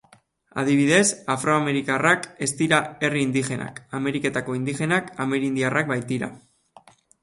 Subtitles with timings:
[0.61, 1.03] Adibidez,
[1.33, 6.37] afroamerikarrak ez dira herri indigenak, Ameriketako indigenak amerindiarrak baitira.